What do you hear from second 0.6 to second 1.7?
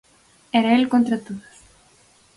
el contra todos.